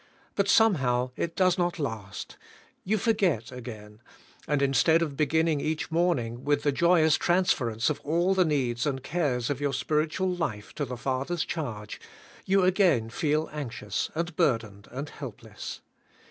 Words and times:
But 0.33 0.49
somehow 0.49 1.11
it 1.15 1.35
does 1.35 1.59
not 1.59 1.77
last. 1.77 2.35
You 2.83 2.97
forget 2.97 3.51
again; 3.51 4.01
and 4.47 4.63
instead 4.63 5.03
of 5.03 5.15
beginning 5.15 5.59
eack 5.61 5.91
morning 5.91 6.43
with 6.43 6.63
the 6.63 6.71
joy 6.71 7.03
ous 7.05 7.17
transference 7.17 7.87
of 7.87 7.99
all 7.99 8.33
the 8.33 8.43
needs 8.43 8.87
and 8.87 9.03
cares 9.03 9.51
of 9.51 9.61
your 9.61 9.73
spiritual 9.73 10.33
life 10.33 10.73
to 10.73 10.85
the 10.85 10.97
Father's 10.97 11.45
charge, 11.45 12.01
you 12.47 12.63
again 12.63 13.11
feel 13.11 13.47
anxious, 13.51 14.09
and 14.15 14.35
burdened, 14.35 14.87
and 14.89 15.07
helpless. 15.09 15.81